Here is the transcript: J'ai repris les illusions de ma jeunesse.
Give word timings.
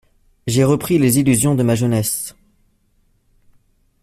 J'ai 0.47 0.63
repris 0.63 0.97
les 0.97 1.19
illusions 1.19 1.53
de 1.53 1.61
ma 1.61 1.75
jeunesse. 1.75 2.33